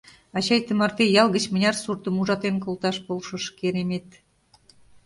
[0.37, 4.07] Ачай тымарте ял гыч мыняр суртым ужатен колташ полшыш, керемет!